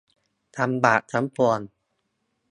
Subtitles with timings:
[0.57, 1.59] ทำบาปทั้งปวง